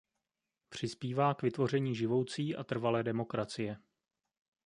[0.69, 3.77] Přispívá k vytvoření živoucí a trvalé demokracie.